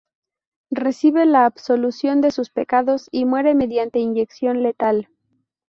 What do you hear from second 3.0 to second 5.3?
y muere mediante inyección letal.